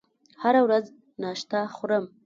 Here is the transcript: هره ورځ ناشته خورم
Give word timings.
هره 0.41 0.61
ورځ 0.65 0.85
ناشته 1.23 1.59
خورم 1.75 2.05